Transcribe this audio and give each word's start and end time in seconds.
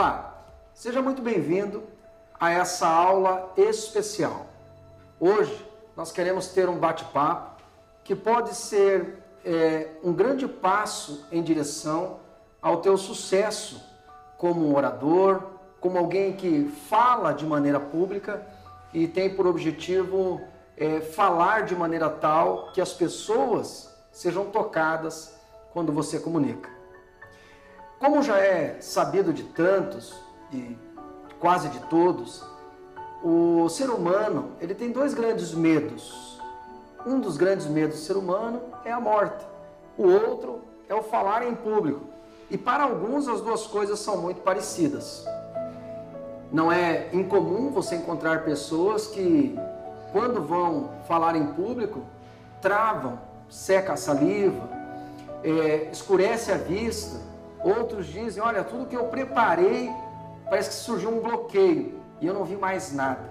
Olá, 0.00 0.46
seja 0.72 1.02
muito 1.02 1.20
bem-vindo 1.20 1.82
a 2.40 2.50
essa 2.50 2.88
aula 2.88 3.52
especial. 3.54 4.46
Hoje 5.20 5.62
nós 5.94 6.10
queremos 6.10 6.48
ter 6.48 6.70
um 6.70 6.78
bate-papo 6.78 7.62
que 8.02 8.16
pode 8.16 8.54
ser 8.54 9.22
é, 9.44 9.90
um 10.02 10.14
grande 10.14 10.48
passo 10.48 11.26
em 11.30 11.42
direção 11.42 12.18
ao 12.62 12.78
teu 12.78 12.96
sucesso 12.96 13.78
como 14.38 14.74
orador, 14.74 15.42
como 15.82 15.98
alguém 15.98 16.32
que 16.32 16.72
fala 16.88 17.32
de 17.32 17.44
maneira 17.44 17.78
pública 17.78 18.42
e 18.94 19.06
tem 19.06 19.28
por 19.28 19.46
objetivo 19.46 20.40
é, 20.78 21.02
falar 21.02 21.64
de 21.64 21.76
maneira 21.76 22.08
tal 22.08 22.72
que 22.72 22.80
as 22.80 22.94
pessoas 22.94 23.94
sejam 24.10 24.46
tocadas 24.46 25.38
quando 25.74 25.92
você 25.92 26.18
comunica. 26.18 26.79
Como 28.00 28.22
já 28.22 28.38
é 28.38 28.78
sabido 28.80 29.30
de 29.30 29.42
tantos 29.42 30.14
e 30.50 30.74
quase 31.38 31.68
de 31.68 31.80
todos, 31.80 32.42
o 33.22 33.68
ser 33.68 33.90
humano 33.90 34.52
ele 34.58 34.74
tem 34.74 34.90
dois 34.90 35.12
grandes 35.12 35.52
medos. 35.52 36.40
Um 37.04 37.20
dos 37.20 37.36
grandes 37.36 37.66
medos 37.66 38.00
do 38.00 38.02
ser 38.02 38.16
humano 38.16 38.62
é 38.86 38.90
a 38.90 38.98
morte. 38.98 39.44
O 39.98 40.08
outro 40.08 40.62
é 40.88 40.94
o 40.94 41.02
falar 41.02 41.46
em 41.46 41.54
público. 41.54 42.06
E 42.50 42.56
para 42.56 42.84
alguns 42.84 43.28
as 43.28 43.42
duas 43.42 43.66
coisas 43.66 43.98
são 44.00 44.16
muito 44.16 44.40
parecidas. 44.40 45.26
Não 46.50 46.72
é 46.72 47.10
incomum 47.12 47.70
você 47.70 47.96
encontrar 47.96 48.44
pessoas 48.44 49.08
que, 49.08 49.58
quando 50.10 50.42
vão 50.42 50.88
falar 51.06 51.36
em 51.36 51.48
público, 51.48 52.00
travam, 52.62 53.20
seca 53.50 53.92
a 53.92 53.96
saliva, 53.96 54.66
é, 55.44 55.90
escurece 55.92 56.50
a 56.50 56.56
vista. 56.56 57.29
Outros 57.62 58.06
dizem: 58.06 58.42
Olha, 58.42 58.64
tudo 58.64 58.86
que 58.86 58.96
eu 58.96 59.04
preparei 59.04 59.90
parece 60.48 60.70
que 60.70 60.76
surgiu 60.76 61.10
um 61.10 61.20
bloqueio 61.20 62.00
e 62.20 62.26
eu 62.26 62.34
não 62.34 62.44
vi 62.44 62.56
mais 62.56 62.92
nada. 62.92 63.30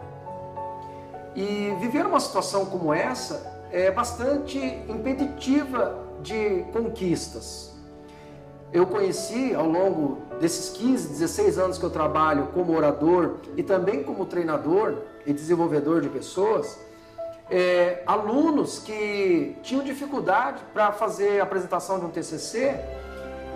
E 1.35 1.75
viver 1.79 2.05
uma 2.05 2.19
situação 2.19 2.65
como 2.65 2.93
essa 2.93 3.65
é 3.71 3.91
bastante 3.91 4.57
impeditiva 4.87 5.95
de 6.21 6.63
conquistas. 6.73 7.73
Eu 8.71 8.85
conheci 8.85 9.53
ao 9.55 9.67
longo 9.67 10.19
desses 10.39 10.69
15, 10.77 11.09
16 11.09 11.57
anos 11.57 11.77
que 11.77 11.83
eu 11.83 11.89
trabalho 11.89 12.47
como 12.53 12.75
orador 12.75 13.37
e 13.57 13.63
também 13.63 14.03
como 14.03 14.25
treinador 14.25 14.97
e 15.25 15.33
desenvolvedor 15.33 16.01
de 16.01 16.09
pessoas, 16.09 16.77
é, 17.49 18.03
alunos 18.05 18.77
que 18.79 19.55
tinham 19.63 19.83
dificuldade 19.83 20.61
para 20.71 20.91
fazer 20.91 21.39
a 21.39 21.43
apresentação 21.43 21.99
de 21.99 22.05
um 22.05 22.09
TCC 22.09 22.79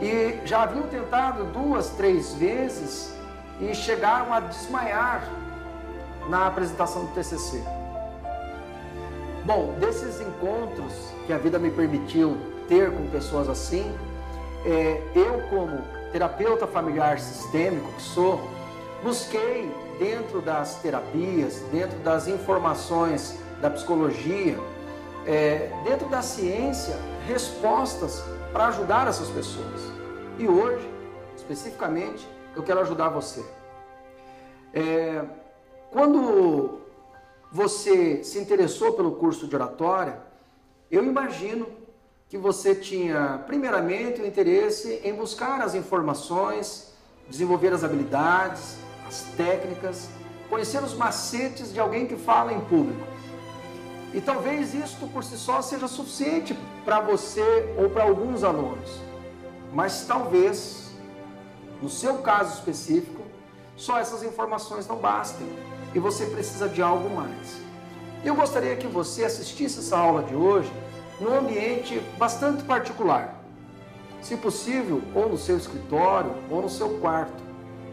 e 0.03 0.45
já 0.45 0.63
haviam 0.63 0.83
tentado 0.83 1.45
duas, 1.45 1.89
três 1.91 2.33
vezes 2.33 3.13
e 3.61 3.73
chegaram 3.73 4.33
a 4.33 4.41
desmaiar 4.41 5.23
na 6.27 6.47
apresentação 6.47 7.05
do 7.05 7.13
TCC. 7.13 7.63
Bom, 9.45 9.75
desses 9.79 10.19
encontros 10.19 10.93
que 11.25 11.31
a 11.31 11.37
vida 11.37 11.57
me 11.57 11.71
permitiu 11.71 12.37
ter 12.67 12.91
com 12.91 13.07
pessoas 13.09 13.47
assim, 13.47 13.93
é, 14.65 15.01
eu, 15.15 15.41
como 15.49 15.81
terapeuta 16.11 16.67
familiar 16.67 17.19
sistêmico 17.19 17.91
que 17.93 18.01
sou, 18.01 18.41
busquei 19.01 19.71
dentro 19.99 20.41
das 20.41 20.75
terapias, 20.75 21.59
dentro 21.71 21.97
das 21.99 22.27
informações 22.27 23.37
da 23.61 23.69
psicologia, 23.69 24.57
é, 25.25 25.69
dentro 25.85 26.09
da 26.09 26.21
ciência, 26.21 26.97
respostas 27.25 28.23
para 28.51 28.67
ajudar 28.67 29.07
essas 29.07 29.29
pessoas. 29.29 29.92
E 30.38 30.48
hoje, 30.48 30.89
especificamente, 31.36 32.28
eu 32.56 32.64
quero 32.64 32.80
ajudar 32.81 33.09
você. 33.09 33.45
É, 34.73 35.23
quando 35.92 36.80
você 37.52 38.23
se 38.23 38.39
interessou 38.39 38.93
pelo 38.93 39.11
curso 39.11 39.48
de 39.48 39.55
oratória, 39.55 40.20
eu 40.89 41.04
imagino 41.04 41.67
que 42.27 42.38
você 42.38 42.73
tinha, 42.73 43.43
primeiramente, 43.45 44.22
o 44.22 44.26
interesse 44.26 45.02
em 45.04 45.14
buscar 45.14 45.61
as 45.61 45.76
informações, 45.76 46.92
desenvolver 47.30 47.72
as 47.72 47.83
habilidades, 47.83 48.77
as 49.08 49.22
técnicas, 49.38 50.10
conhecer 50.49 50.83
os 50.83 50.95
macetes 50.95 51.72
de 51.72 51.80
alguém 51.80 52.08
que 52.08 52.16
fala 52.16 52.52
em 52.52 52.60
público. 52.61 53.08
E 54.14 54.22
talvez 54.22 54.73
isto 54.73 55.08
por 55.08 55.23
si 55.23 55.38
só 55.38 55.61
seja 55.61 55.88
suficiente 55.88 56.58
para 56.83 56.99
você 56.99 57.76
ou 57.77 57.89
para 57.89 58.04
alguns 58.04 58.43
alunos. 58.43 59.12
Mas 59.73 60.06
talvez, 60.06 60.92
no 61.82 61.89
seu 61.89 62.20
caso 62.20 62.54
específico, 62.54 63.23
só 63.76 63.98
essas 63.98 64.22
informações 64.23 64.88
não 64.88 64.98
bastem 64.98 65.48
e 65.95 66.00
você 66.00 66.28
precisa 66.28 66.70
de 66.70 66.82
algo 66.82 67.10
mais. 67.10 67.58
Eu 68.23 68.36
gostaria 68.36 68.76
que 68.76 68.88
você 68.88 69.26
assistisse 69.26 69.80
essa 69.80 69.98
aula 69.98 70.23
de 70.23 70.36
hoje 70.36 70.72
num 71.20 71.36
ambiente 71.36 72.00
bastante 72.17 72.64
particular. 72.64 73.36
Se 74.22 74.38
possível, 74.38 75.02
ou 75.14 75.28
no 75.28 75.38
seu 75.38 75.58
escritório, 75.58 76.34
ou 76.50 76.61
no 76.61 76.70
seu 76.70 77.00
quarto, 77.00 77.44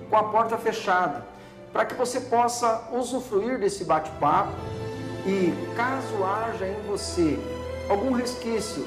com 0.09 0.17
a 0.17 0.25
porta 0.25 0.57
fechada, 0.59 1.27
para 1.73 1.85
que 1.85 1.95
você 1.95 2.21
possa 2.21 2.89
usufruir 2.93 3.59
desse 3.59 3.85
bate-papo 3.85 4.53
e, 5.27 5.53
caso 5.75 6.25
haja 6.25 6.67
em 6.67 6.81
você 6.87 7.39
algum 7.89 8.12
resquício 8.12 8.87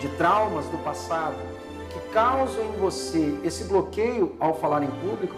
de 0.00 0.08
traumas 0.16 0.64
do 0.66 0.78
passado 0.78 1.49
que 1.90 2.00
causam 2.12 2.64
em 2.64 2.72
você 2.78 3.38
esse 3.44 3.64
bloqueio 3.64 4.36
ao 4.40 4.54
falar 4.54 4.82
em 4.82 4.90
público, 4.90 5.34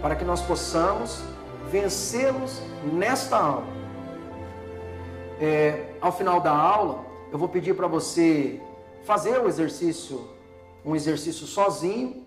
para 0.00 0.14
que 0.14 0.24
nós 0.24 0.40
possamos 0.42 1.22
vencê-los 1.70 2.60
nesta 2.92 3.36
aula. 3.36 3.66
É, 5.40 5.94
ao 6.00 6.12
final 6.12 6.40
da 6.40 6.52
aula, 6.52 7.04
eu 7.32 7.38
vou 7.38 7.48
pedir 7.48 7.74
para 7.74 7.86
você 7.86 8.60
fazer 9.04 9.38
o 9.40 9.48
exercício, 9.48 10.28
um 10.84 10.94
exercício 10.94 11.46
sozinho. 11.46 12.24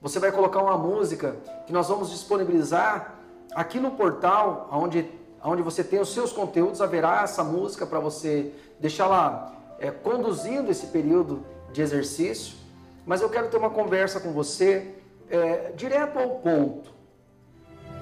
Você 0.00 0.18
vai 0.18 0.32
colocar 0.32 0.62
uma 0.62 0.76
música 0.76 1.36
que 1.66 1.72
nós 1.72 1.88
vamos 1.88 2.10
disponibilizar 2.10 3.14
aqui 3.54 3.78
no 3.78 3.92
portal, 3.92 4.68
onde, 4.72 5.10
onde 5.42 5.62
você 5.62 5.82
tem 5.84 6.00
os 6.00 6.12
seus 6.12 6.32
conteúdos, 6.32 6.80
haverá 6.80 7.22
essa 7.22 7.44
música 7.44 7.86
para 7.86 8.00
você 8.00 8.52
deixar 8.78 9.06
lá 9.06 9.52
é, 9.78 9.90
conduzindo 9.90 10.70
esse 10.70 10.86
período 10.88 11.44
de 11.72 11.80
exercício. 11.82 12.59
Mas 13.06 13.20
eu 13.22 13.28
quero 13.28 13.48
ter 13.48 13.56
uma 13.56 13.70
conversa 13.70 14.20
com 14.20 14.32
você 14.32 14.94
é, 15.30 15.72
direto 15.76 16.18
ao 16.18 16.30
ponto. 16.36 16.90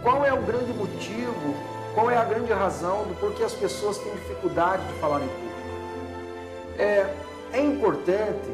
Qual 0.03 0.25
é 0.25 0.32
o 0.32 0.42
grande 0.42 0.72
motivo, 0.72 1.54
qual 1.94 2.10
é 2.10 2.16
a 2.16 2.25
grande 2.25 2.53
razão 2.53 3.04
do 3.04 3.14
porquê 3.19 3.42
as 3.42 3.54
pessoas 3.54 3.98
têm 3.98 4.12
dificuldade 4.12 4.87
de 4.87 4.92
falar 5.00 5.20
em 5.22 5.28
público? 5.28 5.48
é, 6.78 7.12
é 7.53 7.60
importante 7.60 8.48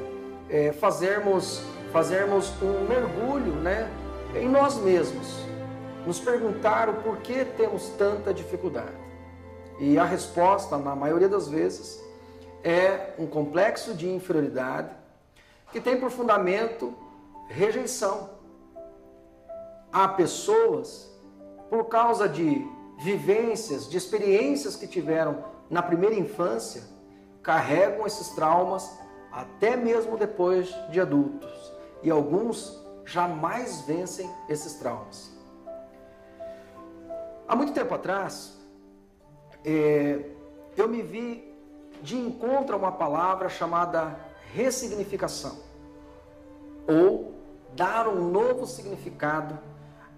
é, 0.49 0.72
fazermos, 0.72 1.62
fazermos 1.93 2.53
um 2.62 2.88
mergulho 2.88 3.53
né, 3.56 3.88
em 4.34 4.49
nós 4.49 4.77
mesmos, 4.78 5.44
nos 6.06 6.19
perguntar 6.19 6.88
o 6.88 6.94
porquê 6.94 7.44
temos 7.44 7.88
tanta 7.99 8.33
dificuldade. 8.33 9.04
E 9.78 9.99
a 9.99 10.04
resposta, 10.04 10.78
na 10.78 10.97
maioria 10.97 11.28
das 11.28 11.49
vezes, 11.49 12.03
é 12.62 13.10
um 13.19 13.27
complexo 13.27 13.93
de 13.93 14.09
inferioridade 14.09 14.88
que 15.75 15.81
tem 15.81 15.99
por 15.99 16.09
fundamento 16.09 16.95
rejeição. 17.49 18.31
Há 19.93 20.07
pessoas, 20.07 21.12
por 21.69 21.87
causa 21.87 22.29
de 22.29 22.65
vivências, 22.99 23.91
de 23.91 23.97
experiências 23.97 24.77
que 24.77 24.87
tiveram 24.87 25.45
na 25.69 25.83
primeira 25.83 26.15
infância, 26.15 26.84
carregam 27.43 28.07
esses 28.07 28.29
traumas 28.37 28.89
até 29.33 29.75
mesmo 29.75 30.16
depois 30.16 30.72
de 30.93 31.01
adultos. 31.01 31.72
E 32.04 32.09
alguns 32.09 32.81
jamais 33.04 33.81
vencem 33.81 34.31
esses 34.48 34.75
traumas. 34.75 35.37
Há 37.48 37.57
muito 37.57 37.72
tempo 37.72 37.93
atrás, 37.93 38.57
é, 39.65 40.25
eu 40.77 40.89
me 40.89 41.03
vi 41.03 41.53
de 42.01 42.16
encontro 42.16 42.77
a 42.77 42.78
uma 42.78 42.93
palavra 42.93 43.48
chamada 43.48 44.16
ressignificação, 44.54 45.59
ou 46.86 47.34
dar 47.75 48.09
um 48.09 48.31
novo 48.31 48.66
significado 48.66 49.59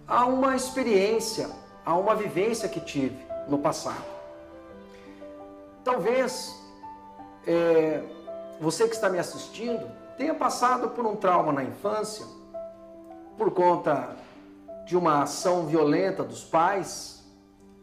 a 0.07 0.25
uma 0.27 0.55
experiência, 0.55 1.51
a 1.85 1.97
uma 1.97 2.15
vivência 2.15 2.69
que 2.69 2.81
tive 2.81 3.27
no 3.49 3.59
passado. 3.59 4.05
Talvez 5.85 6.55
é, 7.47 8.03
você 8.61 8.89
que 8.89 8.95
está 8.95 9.09
me 9.09 9.19
assistindo 9.19 9.91
tenha 10.17 10.35
passado 10.35 10.91
por 10.91 11.07
um 11.07 11.15
trauma 11.15 11.53
na 11.53 11.63
infância, 11.63 12.27
por 13.37 13.51
conta 13.53 14.17
de 14.87 14.97
uma 14.97 15.23
ação 15.23 15.67
violenta 15.67 16.23
dos 16.23 16.45
pais, 16.45 17.25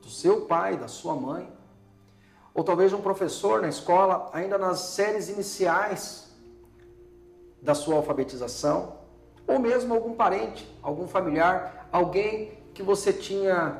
do 0.01 0.09
seu 0.09 0.41
pai, 0.41 0.77
da 0.77 0.87
sua 0.87 1.15
mãe, 1.15 1.51
ou 2.53 2.63
talvez 2.63 2.93
um 2.93 3.01
professor 3.01 3.61
na 3.61 3.69
escola, 3.69 4.29
ainda 4.33 4.57
nas 4.57 4.79
séries 4.79 5.29
iniciais 5.29 6.22
da 7.63 7.73
sua 7.73 7.95
alfabetização, 7.95 8.97
ou 9.47 9.57
mesmo 9.57 9.93
algum 9.93 10.13
parente, 10.13 10.69
algum 10.81 11.07
familiar, 11.07 11.87
alguém 11.91 12.51
que 12.73 12.83
você 12.83 13.13
tinha 13.13 13.79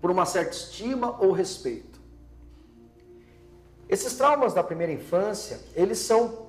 por 0.00 0.10
uma 0.10 0.26
certa 0.26 0.50
estima 0.50 1.16
ou 1.20 1.32
respeito. 1.32 2.00
Esses 3.88 4.16
traumas 4.16 4.52
da 4.52 4.62
primeira 4.62 4.92
infância, 4.92 5.60
eles 5.74 5.98
são 5.98 6.48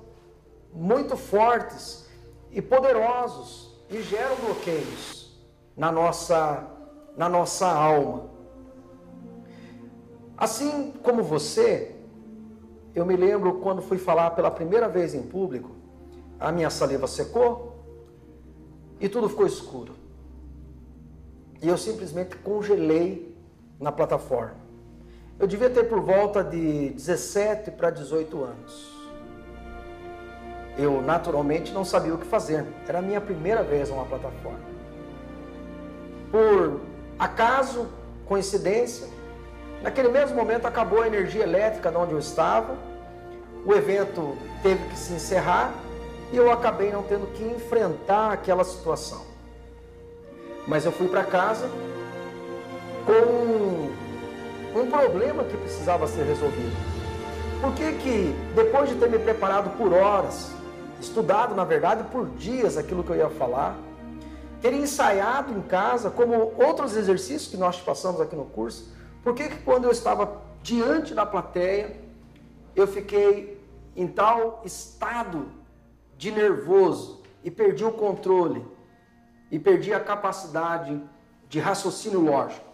muito 0.72 1.16
fortes 1.16 2.08
e 2.50 2.60
poderosos 2.60 3.76
e 3.90 4.00
geram 4.02 4.36
bloqueios 4.36 5.36
na 5.76 5.90
nossa 5.90 6.68
na 7.16 7.28
nossa 7.28 7.66
alma. 7.66 8.30
Assim 10.36 10.92
como 11.02 11.22
você, 11.22 11.94
eu 12.94 13.04
me 13.04 13.16
lembro 13.16 13.60
quando 13.60 13.82
fui 13.82 13.98
falar 13.98 14.30
pela 14.30 14.50
primeira 14.50 14.88
vez 14.88 15.14
em 15.14 15.22
público, 15.22 15.70
a 16.42 16.50
minha 16.50 16.68
saliva 16.70 17.06
secou 17.06 17.72
e 19.00 19.08
tudo 19.08 19.28
ficou 19.28 19.46
escuro. 19.46 19.94
E 21.62 21.68
eu 21.68 21.78
simplesmente 21.78 22.36
congelei 22.36 23.36
na 23.78 23.92
plataforma. 23.92 24.56
Eu 25.38 25.46
devia 25.46 25.70
ter 25.70 25.84
por 25.84 26.00
volta 26.00 26.42
de 26.42 26.90
17 26.90 27.70
para 27.70 27.90
18 27.90 28.42
anos. 28.42 28.92
Eu 30.76 31.00
naturalmente 31.00 31.72
não 31.72 31.84
sabia 31.84 32.14
o 32.14 32.18
que 32.18 32.26
fazer. 32.26 32.66
Era 32.88 32.98
a 32.98 33.02
minha 33.02 33.20
primeira 33.20 33.62
vez 33.62 33.88
numa 33.88 34.04
plataforma. 34.04 34.72
Por 36.30 36.80
acaso, 37.18 37.86
coincidência, 38.26 39.06
naquele 39.80 40.08
mesmo 40.08 40.36
momento 40.36 40.66
acabou 40.66 41.02
a 41.02 41.06
energia 41.06 41.44
elétrica 41.44 41.90
de 41.90 41.96
onde 41.96 42.12
eu 42.12 42.18
estava. 42.18 42.76
O 43.64 43.72
evento 43.74 44.36
teve 44.62 44.84
que 44.88 44.98
se 44.98 45.12
encerrar 45.12 45.72
e 46.32 46.36
eu 46.36 46.50
acabei 46.50 46.90
não 46.90 47.02
tendo 47.02 47.26
que 47.34 47.44
enfrentar 47.44 48.32
aquela 48.32 48.64
situação. 48.64 49.22
Mas 50.66 50.86
eu 50.86 50.92
fui 50.92 51.06
para 51.08 51.24
casa 51.24 51.68
com 53.04 53.90
um 54.80 54.90
problema 54.90 55.44
que 55.44 55.56
precisava 55.56 56.06
ser 56.06 56.24
resolvido. 56.24 56.74
Por 57.60 57.74
que 57.74 57.92
que 57.92 58.34
depois 58.54 58.88
de 58.88 58.94
ter 58.96 59.10
me 59.10 59.18
preparado 59.18 59.76
por 59.76 59.92
horas, 59.92 60.50
estudado 61.00 61.54
na 61.54 61.64
verdade 61.64 62.04
por 62.04 62.26
dias 62.30 62.78
aquilo 62.78 63.04
que 63.04 63.10
eu 63.10 63.16
ia 63.16 63.28
falar, 63.28 63.76
ter 64.62 64.72
ensaiado 64.72 65.52
em 65.52 65.60
casa 65.60 66.10
como 66.10 66.54
outros 66.56 66.96
exercícios 66.96 67.48
que 67.48 67.56
nós 67.56 67.80
passamos 67.80 68.20
aqui 68.20 68.34
no 68.34 68.46
curso, 68.46 68.90
por 69.22 69.34
que 69.34 69.48
que 69.48 69.58
quando 69.58 69.84
eu 69.84 69.90
estava 69.90 70.40
diante 70.62 71.12
da 71.12 71.26
plateia, 71.26 71.96
eu 72.74 72.86
fiquei 72.86 73.60
em 73.94 74.06
tal 74.06 74.62
estado 74.64 75.46
de 76.22 76.30
nervoso 76.30 77.20
e 77.42 77.50
perdi 77.50 77.84
o 77.84 77.90
controle 77.90 78.64
e 79.50 79.58
perdi 79.58 79.92
a 79.92 79.98
capacidade 79.98 81.02
de 81.48 81.58
raciocínio 81.58 82.20
lógico. 82.20 82.64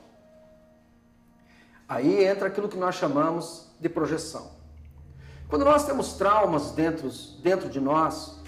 Aí 1.89 2.27
entra 2.27 2.49
aquilo 2.49 2.69
que 2.69 2.77
nós 2.77 2.97
chamamos 2.97 3.73
de 3.81 3.89
projeção. 3.89 4.51
Quando 5.49 5.65
nós 5.65 5.87
temos 5.87 6.13
traumas 6.13 6.73
dentro, 6.73 7.09
dentro 7.43 7.71
de 7.71 7.81
nós, 7.81 8.39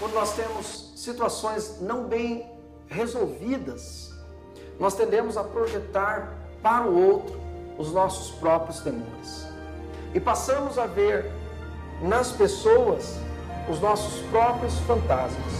quando 0.00 0.14
nós 0.14 0.34
temos 0.34 0.92
situações 0.96 1.80
não 1.80 2.08
bem 2.08 2.44
resolvidas, 2.88 4.12
nós 4.76 4.96
tendemos 4.96 5.36
a 5.36 5.44
projetar 5.44 6.36
para 6.60 6.84
o 6.84 7.00
outro 7.00 7.40
os 7.78 7.92
nossos 7.92 8.32
próprios 8.40 8.80
temores. 8.80 9.46
E 10.12 10.18
passamos 10.18 10.76
a 10.80 10.86
ver 10.86 11.30
nas 12.02 12.32
pessoas 12.32 13.20
os 13.68 13.80
nossos 13.80 14.20
próprios 14.30 14.78
fantasmas. 14.80 15.52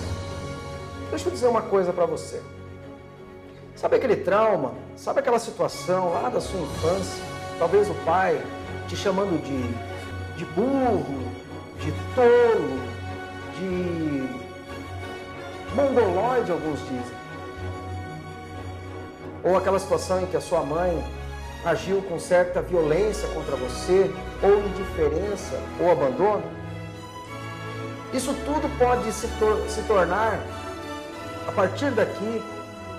Deixa 1.10 1.28
eu 1.28 1.32
dizer 1.32 1.46
uma 1.46 1.62
coisa 1.62 1.92
para 1.92 2.06
você. 2.06 2.42
Sabe 3.74 3.96
aquele 3.96 4.16
trauma? 4.16 4.74
Sabe 4.96 5.20
aquela 5.20 5.38
situação 5.38 6.12
lá 6.12 6.28
da 6.28 6.40
sua 6.40 6.60
infância? 6.60 7.22
Talvez 7.58 7.88
o 7.88 7.94
pai 8.04 8.40
te 8.88 8.96
chamando 8.96 9.40
de, 9.42 10.36
de 10.36 10.44
burro, 10.46 11.22
de 11.80 11.92
tolo, 12.14 12.80
de 13.56 14.28
mongoloide, 15.74 16.50
alguns 16.50 16.80
dizem. 16.80 17.18
Ou 19.44 19.56
aquela 19.56 19.78
situação 19.78 20.22
em 20.22 20.26
que 20.26 20.36
a 20.36 20.40
sua 20.40 20.62
mãe 20.62 21.04
agiu 21.64 22.02
com 22.02 22.18
certa 22.18 22.60
violência 22.60 23.28
contra 23.28 23.56
você, 23.56 24.10
ou 24.42 24.58
indiferença, 24.58 25.60
ou 25.80 25.90
abandono. 25.90 26.42
Isso 28.12 28.32
tudo 28.44 28.68
pode 28.78 29.12
se, 29.12 29.28
tor 29.38 29.62
se 29.68 29.82
tornar 29.82 30.40
a 31.46 31.52
partir 31.52 31.90
daqui, 31.90 32.42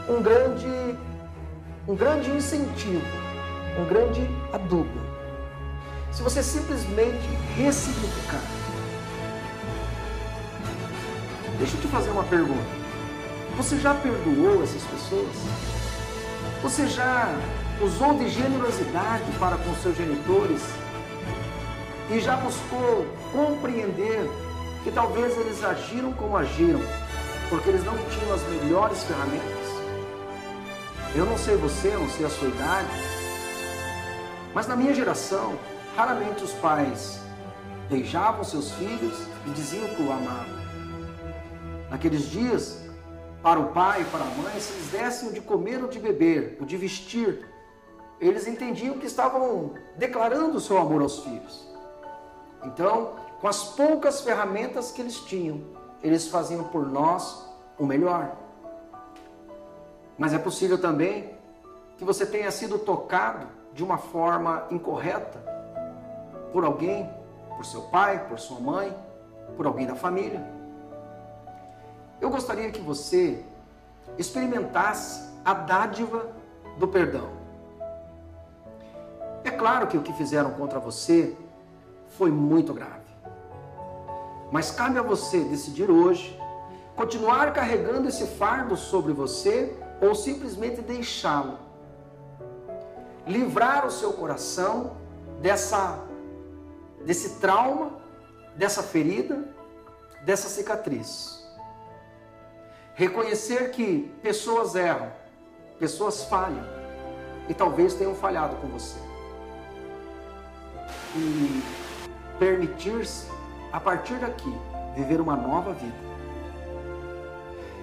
um 0.08 0.22
grande, 0.22 0.98
um 1.88 1.96
grande 1.96 2.30
incentivo, 2.30 3.02
um 3.80 3.86
grande 3.86 4.30
adubo. 4.54 5.00
Se 6.12 6.22
você 6.22 6.44
simplesmente 6.44 7.28
ressignificar. 7.56 8.42
Deixa 11.58 11.76
eu 11.76 11.82
te 11.82 11.88
fazer 11.88 12.10
uma 12.12 12.24
pergunta. 12.24 12.80
Você 13.58 13.78
já 13.78 13.94
perdoou 13.96 14.64
essas 14.64 14.84
pessoas? 14.84 15.36
Você 16.62 16.88
já 16.88 17.36
usou 17.82 18.14
de 18.18 18.30
generosidade 18.30 19.26
para 19.40 19.58
com 19.58 19.74
seus 19.76 19.98
genitores? 19.98 20.62
E 22.12 22.20
já 22.20 22.38
buscou 22.38 23.06
compreender 23.32 24.30
que 24.84 24.92
talvez 24.92 25.38
eles 25.38 25.64
agiram 25.64 26.14
como 26.14 26.38
agiram 26.38 26.80
porque 27.50 27.70
eles 27.70 27.84
não 27.84 27.98
tinham 28.10 28.34
as 28.34 28.44
melhores 28.44 29.04
ferramentas. 29.04 29.70
Eu 31.16 31.26
não 31.26 31.38
sei 31.38 31.56
você, 31.58 31.88
eu 31.90 32.00
não 32.00 32.10
sei 32.10 32.26
a 32.26 32.30
sua 32.30 32.48
idade, 32.48 32.88
mas 34.54 34.68
na 34.68 34.76
minha 34.76 34.94
geração, 34.94 35.58
raramente 35.96 36.44
os 36.44 36.54
pais 36.54 37.20
beijavam 37.90 38.44
seus 38.44 38.72
filhos 38.72 39.20
e 39.48 39.50
diziam 39.50 39.88
que 39.90 40.02
o 40.04 40.12
amavam. 40.12 40.60
Naqueles 41.90 42.30
dias, 42.30 42.80
para 43.42 43.60
o 43.60 43.70
pai 43.70 44.02
e 44.02 44.06
para 44.06 44.22
a 44.22 44.28
mãe, 44.28 44.60
se 44.60 44.72
eles 44.74 44.88
dessem 44.92 45.30
o 45.30 45.34
de 45.34 45.42
comer 45.42 45.81
ou 45.81 45.90
de 45.90 46.00
beber, 46.00 46.58
o 46.62 46.66
de 46.66 46.78
vestir, 46.78 47.46
eles 48.22 48.48
entendiam 48.48 49.00
que 49.00 49.08
estavam 49.08 49.74
declarando 49.98 50.58
o 50.58 50.62
seu 50.62 50.78
amor 50.78 51.02
aos 51.02 51.24
filhos. 51.24 51.68
Então, 52.64 53.16
com 53.40 53.48
as 53.48 53.64
poucas 53.64 54.22
ferramentas 54.22 54.92
que 54.92 55.02
eles 55.02 55.16
tinham, 55.22 55.62
eles 56.04 56.28
faziam 56.28 56.66
por 56.66 56.86
nós 56.86 57.48
o 57.78 57.86
melhor. 57.86 58.36
Mas 60.18 60.34
é 60.34 60.38
possível 60.38 60.80
também 60.80 61.34
que 61.98 62.04
você 62.04 62.26
tenha 62.26 62.52
sido 62.52 62.78
tocado 62.80 63.48
de 63.74 63.84
uma 63.84 63.98
forma 63.98 64.66
incorreta 64.69 65.40
por 66.52 66.66
alguém, 66.66 67.10
por 67.56 67.66
seu 67.66 67.84
pai, 67.84 68.28
por 68.28 68.40
sua 68.40 68.60
mãe, 68.60 68.94
por 69.56 69.66
alguém 69.66 69.88
da 69.88 69.96
família. 69.96 70.46
Eu 72.19 72.30
gostaria 72.30 72.69
que 72.72 72.81
você 72.81 73.44
experimentasse 74.18 75.30
a 75.46 75.54
dádiva 75.54 76.28
do 76.78 76.88
perdão. 76.88 77.30
É 79.44 79.52
claro 79.52 79.88
que 79.88 79.98
o 79.98 80.02
que 80.02 80.12
fizeram 80.14 80.52
contra 80.52 80.80
você 80.80 81.36
foi 82.18 82.30
muito 82.30 82.74
grave. 82.74 82.99
Mas 84.52 84.72
cabe 84.72 84.98
a 84.98 85.02
você 85.02 85.44
decidir 85.44 85.90
hoje 85.90 86.40
continuar 86.96 87.54
carregando 87.54 88.10
esse 88.10 88.26
fardo 88.26 88.76
sobre 88.76 89.14
você 89.14 89.76
ou 90.02 90.16
simplesmente 90.16 90.82
deixá-lo. 90.82 91.58
Livrar 93.28 93.86
o 93.86 93.92
seu 93.92 94.14
coração 94.14 94.98
dessa 95.42 96.04
desse 97.06 97.40
trauma, 97.40 97.94
dessa 98.56 98.84
ferida, 98.84 99.48
dessa 100.26 100.50
cicatriz. 100.50 101.40
Reconhecer 102.94 103.72
que 103.72 104.14
pessoas 104.22 104.76
erram, 104.76 105.10
pessoas 105.80 106.26
falham 106.26 106.66
e 107.48 107.54
talvez 107.54 107.94
tenham 107.94 108.14
falhado 108.14 108.58
com 108.58 108.68
você. 108.68 109.00
E 111.16 111.64
permitir-se 112.38 113.39
a 113.71 113.80
partir 113.80 114.16
daqui, 114.16 114.54
viver 114.95 115.21
uma 115.21 115.35
nova 115.35 115.73
vida. 115.73 116.09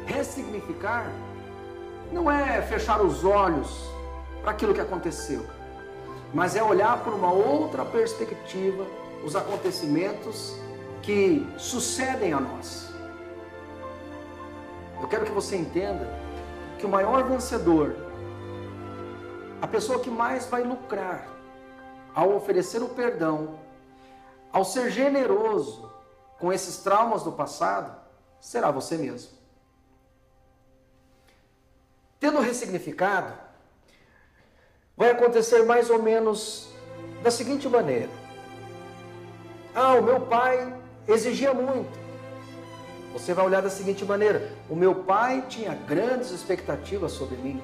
Ressignificar 0.06 1.10
não 2.12 2.30
é 2.30 2.62
fechar 2.62 3.00
os 3.00 3.24
olhos 3.24 3.84
para 4.40 4.52
aquilo 4.52 4.72
que 4.74 4.80
aconteceu, 4.80 5.44
mas 6.32 6.54
é 6.54 6.62
olhar 6.62 7.02
por 7.02 7.12
uma 7.12 7.32
outra 7.32 7.84
perspectiva 7.84 8.86
os 9.24 9.34
acontecimentos 9.34 10.56
que 11.02 11.46
sucedem 11.56 12.32
a 12.32 12.40
nós. 12.40 12.94
Eu 15.00 15.08
quero 15.08 15.24
que 15.24 15.32
você 15.32 15.56
entenda 15.56 16.08
que 16.78 16.86
o 16.86 16.88
maior 16.88 17.24
vencedor, 17.24 17.96
a 19.60 19.66
pessoa 19.66 19.98
que 19.98 20.10
mais 20.10 20.46
vai 20.46 20.62
lucrar 20.62 21.26
ao 22.14 22.34
oferecer 22.34 22.82
o 22.82 22.88
perdão 22.88 23.65
ao 24.56 24.64
ser 24.64 24.90
generoso 24.90 25.92
com 26.38 26.50
esses 26.50 26.78
traumas 26.78 27.22
do 27.22 27.30
passado, 27.30 27.94
será 28.40 28.70
você 28.70 28.96
mesmo. 28.96 29.36
Tendo 32.18 32.40
ressignificado, 32.40 33.34
vai 34.96 35.10
acontecer 35.10 35.62
mais 35.64 35.90
ou 35.90 36.02
menos 36.02 36.70
da 37.22 37.30
seguinte 37.30 37.68
maneira: 37.68 38.08
Ah, 39.74 39.92
o 39.96 40.02
meu 40.02 40.22
pai 40.22 40.74
exigia 41.06 41.52
muito. 41.52 41.98
Você 43.12 43.34
vai 43.34 43.44
olhar 43.44 43.60
da 43.60 43.68
seguinte 43.68 44.06
maneira: 44.06 44.56
o 44.70 44.74
meu 44.74 44.94
pai 45.04 45.44
tinha 45.50 45.74
grandes 45.74 46.30
expectativas 46.30 47.12
sobre 47.12 47.36
mim. 47.36 47.62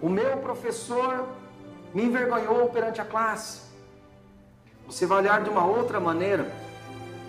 O 0.00 0.08
meu 0.08 0.38
professor 0.38 1.28
me 1.92 2.04
envergonhou 2.04 2.70
perante 2.70 3.02
a 3.02 3.04
classe. 3.04 3.67
Você 4.88 5.04
vai 5.04 5.18
olhar 5.18 5.42
de 5.44 5.50
uma 5.50 5.66
outra 5.66 6.00
maneira. 6.00 6.50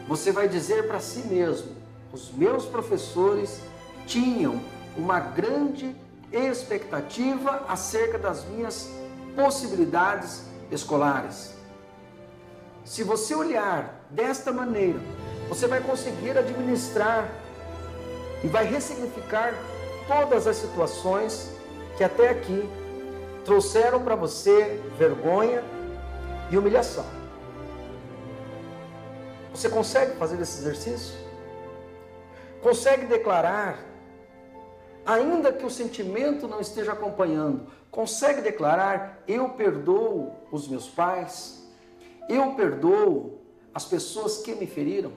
Você 0.07 0.31
vai 0.31 0.47
dizer 0.47 0.87
para 0.87 1.01
si 1.01 1.27
mesmo: 1.27 1.75
os 2.13 2.31
meus 2.31 2.65
professores 2.65 3.59
tinham 4.07 4.61
uma 4.97 5.19
grande 5.19 5.93
expectativa 6.31 7.65
acerca 7.67 8.17
das 8.17 8.45
minhas 8.45 8.89
possibilidades 9.35 10.45
escolares. 10.71 11.53
Se 12.85 13.03
você 13.03 13.35
olhar 13.35 14.05
desta 14.09 14.53
maneira, 14.53 14.99
você 15.49 15.67
vai 15.67 15.81
conseguir 15.81 16.37
administrar 16.37 17.29
e 18.41 18.47
vai 18.47 18.65
ressignificar 18.65 19.53
todas 20.07 20.47
as 20.47 20.55
situações 20.55 21.51
que 21.97 22.03
até 22.03 22.29
aqui 22.29 22.67
trouxeram 23.43 24.01
para 24.01 24.15
você 24.15 24.81
vergonha 24.97 25.61
e 26.49 26.57
humilhação. 26.57 27.18
Você 29.59 29.67
consegue 29.67 30.15
fazer 30.15 30.39
esse 30.39 30.57
exercício? 30.59 31.13
Consegue 32.61 33.07
declarar, 33.07 33.77
ainda 35.05 35.51
que 35.51 35.65
o 35.65 35.69
sentimento 35.69 36.47
não 36.47 36.61
esteja 36.61 36.93
acompanhando, 36.93 37.67
consegue 37.91 38.39
declarar: 38.39 39.21
Eu 39.27 39.49
perdoo 39.49 40.31
os 40.49 40.65
meus 40.69 40.87
pais, 40.87 41.61
eu 42.29 42.53
perdoo 42.53 43.41
as 43.73 43.83
pessoas 43.83 44.37
que 44.37 44.55
me 44.55 44.65
feriram? 44.65 45.11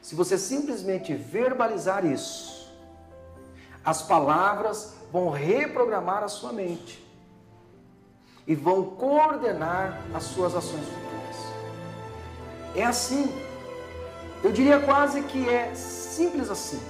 Se 0.00 0.14
você 0.14 0.38
simplesmente 0.38 1.12
verbalizar 1.12 2.06
isso, 2.06 2.74
as 3.84 4.00
palavras 4.00 4.94
vão 5.12 5.28
reprogramar 5.28 6.22
a 6.22 6.28
sua 6.28 6.54
mente 6.54 7.06
e 8.46 8.54
vão 8.54 8.82
coordenar 8.82 10.00
as 10.14 10.22
suas 10.22 10.54
ações 10.54 10.86
futuras. 10.86 11.15
É 12.76 12.84
assim. 12.84 13.34
Eu 14.44 14.52
diria 14.52 14.78
quase 14.78 15.22
que 15.22 15.48
é 15.48 15.74
simples 15.74 16.50
assim. 16.50 16.80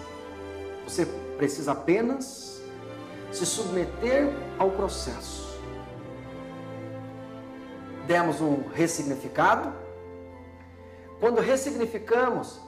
Você 0.85 1.07
precisa 1.38 1.73
apenas 1.73 2.61
se 3.31 3.47
submeter 3.47 4.35
ao 4.59 4.71
processo. 4.73 5.47
Demos 8.07 8.40
um 8.40 8.69
ressignificado. 8.69 9.73
Quando 11.21 11.40
ressignificamos, 11.40 12.61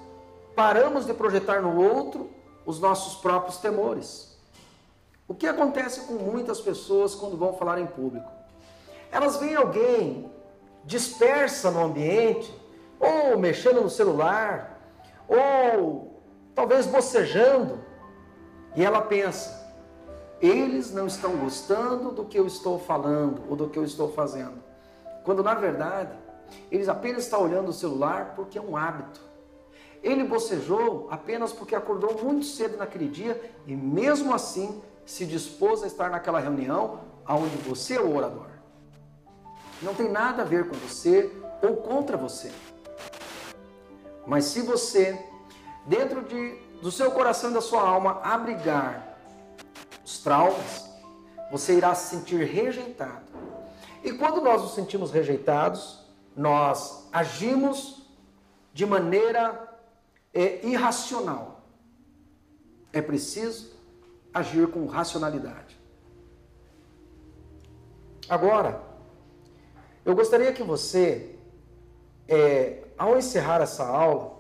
paramos 0.55 1.05
de 1.05 1.13
projetar 1.13 1.61
no 1.61 1.77
outro 1.77 2.31
os 2.65 2.81
nossos 2.81 3.21
próprios 3.21 3.59
temores. 3.59 4.39
O 5.27 5.35
que 5.35 5.47
acontece 5.47 6.03
com 6.03 6.15
muitas 6.15 6.61
pessoas 6.61 7.15
quando 7.15 7.37
vão 7.37 7.53
falar 7.53 7.79
em 7.81 7.87
público? 7.87 8.31
Elas 9.11 9.37
veem 9.37 9.57
alguém 9.57 10.33
dispersa 10.85 11.71
no 11.71 11.85
ambiente, 11.85 12.53
ou 12.99 13.39
mexendo 13.39 13.81
no 13.81 13.91
celular, 13.91 14.81
ou 15.29 16.23
talvez 16.55 16.87
bocejando, 16.87 17.81
e 18.75 18.85
ela 18.85 19.01
pensa: 19.01 19.59
eles 20.41 20.93
não 20.93 21.07
estão 21.07 21.37
gostando 21.37 22.13
do 22.13 22.25
que 22.25 22.39
eu 22.39 22.47
estou 22.47 22.79
falando 22.79 23.43
ou 23.49 23.57
do 23.57 23.69
que 23.69 23.79
eu 23.79 23.85
estou 23.85 24.13
fazendo. 24.13 24.63
Quando 25.25 25.43
na 25.43 25.55
verdade, 25.55 26.13
eles 26.71 26.89
apenas 26.89 27.25
estão 27.25 27.43
olhando 27.43 27.69
o 27.69 27.73
celular 27.73 28.35
porque 28.37 28.59
é 28.59 28.63
um 28.63 28.77
hábito. 28.77 29.21
Ele 30.03 30.23
bocejou 30.23 31.09
apenas 31.11 31.53
porque 31.53 31.75
acordou 31.75 32.23
muito 32.23 32.47
cedo 32.47 32.77
naquele 32.77 33.09
dia 33.09 33.53
e, 33.67 33.75
mesmo 33.75 34.33
assim, 34.33 34.81
se 35.05 35.27
dispôs 35.27 35.83
a 35.83 35.87
estar 35.89 36.09
naquela 36.09 36.39
reunião 36.39 37.01
onde 37.29 37.57
você 37.59 37.97
é 37.97 38.01
o 38.01 38.15
orador. 38.15 38.47
Não 39.83 39.95
tem 39.95 40.09
nada 40.09 40.43
a 40.43 40.45
ver 40.45 40.69
com 40.69 40.77
você 40.77 41.31
ou 41.63 41.77
contra 41.79 42.17
você. 42.17 42.53
Mas 44.29 44.45
se 44.45 44.61
você, 44.61 45.19
dentro 45.87 46.23
de, 46.23 46.55
do 46.83 46.93
seu 46.93 47.11
coração 47.11 47.51
e 47.51 47.55
da 47.55 47.63
sua 47.63 47.81
alma, 47.81 48.21
abrigar 48.23 49.19
os 50.05 50.19
traumas, 50.19 50.87
você 51.51 51.79
irá 51.79 51.95
se 51.95 52.15
sentir 52.15 52.45
rejeitado. 52.45 53.25
E 54.05 54.13
quando 54.13 54.43
nós 54.43 54.61
nos 54.61 54.75
sentimos 54.75 55.11
rejeitados, 55.11 56.05
nós 56.37 57.09
agimos 57.11 58.07
de 58.75 58.85
maneira 58.85 59.67
é 60.35 60.65
irracional. 60.67 61.63
É 62.93 63.01
preciso 63.01 63.73
agir 64.33 64.69
com 64.69 64.85
racionalidade. 64.87 65.81
Agora, 68.29 68.83
eu 70.05 70.15
gostaria 70.15 70.53
que 70.53 70.63
você, 70.63 71.35
é, 72.29 72.88
ao 72.99 73.17
encerrar 73.17 73.63
essa 73.63 73.87
aula, 73.87 74.37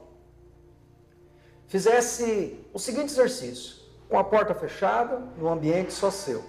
fizesse 1.69 2.59
o 2.73 2.79
seguinte 2.79 3.13
exercício: 3.13 3.77
com 4.09 4.19
a 4.19 4.25
porta 4.25 4.55
fechada, 4.55 5.19
no 5.39 5.49
ambiente 5.49 5.93
só 5.93 6.11
seu. 6.11 6.45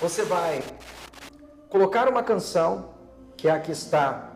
Você 0.00 0.24
vai 0.24 0.62
colocar 1.70 2.08
uma 2.08 2.22
canção, 2.22 2.90
que 3.36 3.48
é 3.48 3.50
a 3.50 3.60
que 3.60 3.72
está 3.72 4.32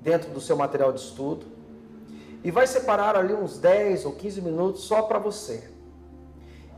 dentro 0.00 0.30
do 0.30 0.40
seu 0.40 0.56
material 0.56 0.92
de 0.92 1.00
estudo, 1.00 1.46
e 2.42 2.50
vai 2.50 2.66
separar 2.66 3.16
ali 3.16 3.34
uns 3.34 3.58
10 3.58 4.06
ou 4.06 4.12
15 4.12 4.40
minutos 4.40 4.84
só 4.84 5.02
para 5.02 5.18
você. 5.18 5.70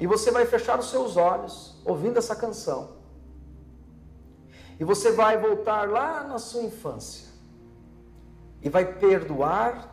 E 0.01 0.07
você 0.07 0.33
vai 0.33 0.45
fechar 0.47 0.79
os 0.81 0.91
seus 0.91 1.17
olhos 1.17 1.77
ouvindo 1.85 2.19
essa 2.19 2.35
canção. 2.35 2.97
E 4.81 4.85
você 4.85 5.13
vai 5.13 5.39
voltar 5.39 5.89
lá 5.89 6.25
na 6.25 6.39
sua 6.39 6.63
infância. 6.63 7.32
E 8.63 8.69
vai 8.69 8.85
perdoar 8.85 9.93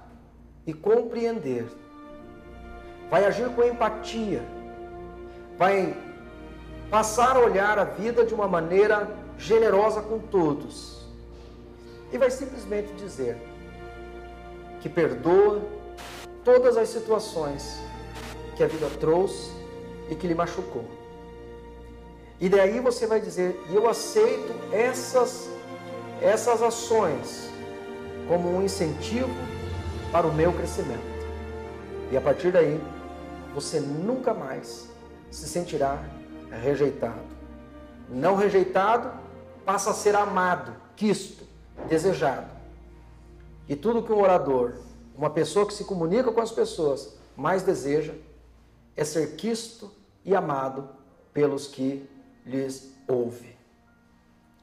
e 0.65 0.73
compreender. 0.73 1.65
Vai 3.09 3.25
agir 3.25 3.49
com 3.49 3.63
empatia. 3.63 4.43
Vai 5.57 5.95
passar 6.89 7.35
a 7.35 7.39
olhar 7.39 7.79
a 7.79 7.83
vida 7.83 8.23
de 8.23 8.33
uma 8.33 8.47
maneira 8.47 9.09
generosa 9.37 10.01
com 10.01 10.19
todos. 10.19 10.99
E 12.11 12.17
vai 12.17 12.29
simplesmente 12.29 12.93
dizer: 12.93 13.37
que 14.81 14.89
perdoa 14.89 15.61
todas 16.43 16.77
as 16.77 16.89
situações 16.89 17.79
que 18.55 18.63
a 18.63 18.67
vida 18.67 18.89
trouxe 18.99 19.51
e 20.09 20.15
que 20.15 20.27
lhe 20.27 20.35
machucou. 20.35 20.85
E 22.39 22.47
daí 22.47 22.79
você 22.79 23.07
vai 23.07 23.19
dizer: 23.19 23.59
"Eu 23.71 23.89
aceito 23.89 24.53
essas 24.71 25.49
essas 26.21 26.61
ações 26.61 27.48
como 28.29 28.55
um 28.55 28.63
incentivo 28.63 29.27
para 30.09 30.25
o 30.25 30.33
meu 30.33 30.53
crescimento". 30.53 31.19
E 32.09 32.15
a 32.15 32.21
partir 32.21 32.53
daí, 32.53 32.81
você 33.53 33.81
nunca 33.81 34.33
mais 34.33 34.87
se 35.29 35.49
sentirá 35.49 36.01
rejeitado. 36.49 37.21
Não 38.09 38.35
rejeitado, 38.35 39.11
passa 39.65 39.91
a 39.91 39.93
ser 39.93 40.15
amado, 40.15 40.73
quisto, 40.95 41.43
desejado. 41.87 42.49
E 43.67 43.75
tudo 43.75 44.01
que 44.01 44.11
um 44.11 44.21
orador, 44.21 44.75
uma 45.15 45.29
pessoa 45.29 45.67
que 45.67 45.73
se 45.73 45.83
comunica 45.83 46.31
com 46.31 46.41
as 46.41 46.51
pessoas, 46.51 47.15
mais 47.35 47.61
deseja 47.61 48.13
é 48.95 49.03
ser 49.03 49.35
quisto 49.35 49.91
e 50.25 50.35
amado 50.35 50.89
pelos 51.33 51.67
que 51.67 52.09
lhes 52.45 52.91
ouve. 53.07 53.55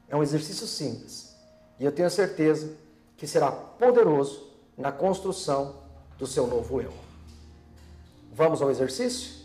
É 0.09 0.15
um 0.15 0.23
exercício 0.23 0.67
simples 0.67 1.35
e 1.79 1.85
eu 1.85 1.91
tenho 1.91 2.09
certeza 2.09 2.75
que 3.17 3.27
será 3.27 3.51
poderoso 3.51 4.47
na 4.77 4.91
construção 4.91 5.75
do 6.17 6.27
seu 6.27 6.47
novo 6.47 6.81
eu. 6.81 6.93
Vamos 8.31 8.61
ao 8.61 8.69
exercício? 8.69 9.36